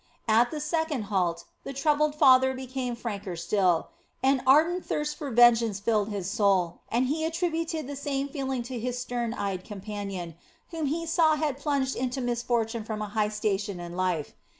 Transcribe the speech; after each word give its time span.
At 0.27 0.49
the 0.49 0.59
second 0.59 1.03
halt 1.13 1.45
the 1.63 1.73
troubled 1.73 2.15
father 2.15 2.55
became 2.55 2.95
franker 2.95 3.35
still. 3.35 3.89
An 4.23 4.41
ardent 4.47 4.83
thirst 4.83 5.15
for 5.15 5.29
vengeance 5.29 5.79
filled 5.79 6.09
his 6.09 6.27
soul, 6.27 6.79
and 6.89 7.05
he 7.05 7.23
attributed 7.23 7.85
the 7.85 7.95
same 7.95 8.27
feeling 8.27 8.63
to 8.63 8.79
his 8.79 8.97
stern 8.97 9.31
eyed 9.35 9.63
companion, 9.63 10.33
whom 10.71 10.87
he 10.87 11.05
saw 11.05 11.35
had 11.35 11.59
plunged 11.59 11.95
into 11.95 12.19
misfortune 12.19 12.83
from 12.83 12.99
a 13.03 13.09
high 13.13 13.29
station 13.29 13.79
in 13.79 13.95
life. 13.95 14.33